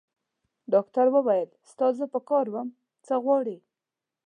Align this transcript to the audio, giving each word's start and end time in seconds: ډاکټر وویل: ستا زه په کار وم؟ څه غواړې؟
ډاکټر 0.73 1.05
وویل: 1.11 1.49
ستا 1.71 1.87
زه 1.97 2.05
په 2.13 2.19
کار 2.29 2.45
وم؟ 2.53 2.67
څه 3.05 3.13
غواړې؟ 3.23 3.57